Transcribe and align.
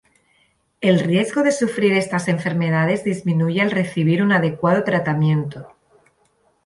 El 0.89 0.99
riesgo 0.99 1.43
de 1.43 1.51
sufrir 1.51 1.93
estas 1.93 2.27
enfermedades 2.27 3.03
disminuye 3.03 3.61
al 3.61 3.69
recibir 3.69 4.23
un 4.23 4.31
adecuado 4.31 4.83
tratamiento. 4.83 5.75